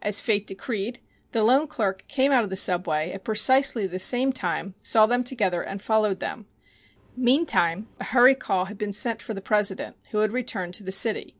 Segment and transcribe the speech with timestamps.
[0.00, 1.00] As Fate decreed,
[1.32, 5.24] the loan clerk came out of the subway at precisely the same time, saw them
[5.24, 6.46] together and followed them.
[7.16, 10.92] Meantime a hurry call had been sent for the president, who had returned to the
[10.92, 11.34] city.